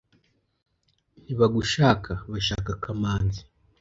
[1.23, 2.11] Ntibagushaka.
[2.31, 3.41] Bashaka Kamanzi.